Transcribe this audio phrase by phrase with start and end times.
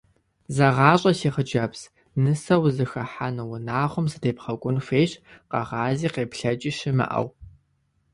[0.55, 1.81] Зэгъащӏэ си хъыджэбз:
[2.23, 5.11] нысэу узыхыхьэну унагъуэм задебгъэкӏун хуейщ,
[5.49, 7.27] къэгъази къеплъэкӏи щымыӏэу.